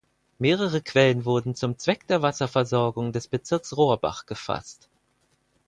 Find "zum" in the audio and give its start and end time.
1.53-1.77